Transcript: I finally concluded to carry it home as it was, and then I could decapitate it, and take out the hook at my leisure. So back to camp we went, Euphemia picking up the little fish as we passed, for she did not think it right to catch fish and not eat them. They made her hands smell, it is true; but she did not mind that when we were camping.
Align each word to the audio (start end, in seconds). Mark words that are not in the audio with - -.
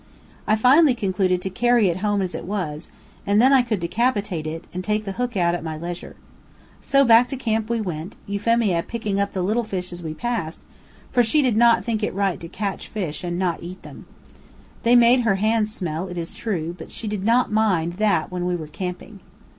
I 0.47 0.55
finally 0.55 0.95
concluded 0.95 1.43
to 1.43 1.51
carry 1.51 1.87
it 1.89 1.97
home 1.97 2.23
as 2.23 2.33
it 2.33 2.45
was, 2.45 2.89
and 3.27 3.39
then 3.39 3.53
I 3.53 3.61
could 3.61 3.79
decapitate 3.79 4.47
it, 4.47 4.65
and 4.73 4.83
take 4.83 5.01
out 5.01 5.05
the 5.05 5.11
hook 5.11 5.37
at 5.37 5.63
my 5.63 5.77
leisure. 5.77 6.15
So 6.81 7.05
back 7.05 7.27
to 7.27 7.35
camp 7.37 7.69
we 7.69 7.81
went, 7.81 8.15
Euphemia 8.25 8.81
picking 8.87 9.19
up 9.19 9.33
the 9.33 9.43
little 9.43 9.63
fish 9.63 9.93
as 9.93 10.01
we 10.01 10.15
passed, 10.15 10.61
for 11.11 11.21
she 11.21 11.43
did 11.43 11.55
not 11.55 11.85
think 11.85 12.01
it 12.01 12.15
right 12.15 12.39
to 12.39 12.47
catch 12.47 12.87
fish 12.87 13.23
and 13.23 13.37
not 13.37 13.61
eat 13.61 13.83
them. 13.83 14.07
They 14.81 14.95
made 14.95 15.19
her 15.19 15.35
hands 15.35 15.71
smell, 15.71 16.07
it 16.07 16.17
is 16.17 16.33
true; 16.33 16.73
but 16.75 16.89
she 16.89 17.07
did 17.07 17.23
not 17.23 17.51
mind 17.51 17.93
that 17.97 18.31
when 18.31 18.47
we 18.47 18.55
were 18.55 18.65
camping. 18.65 19.19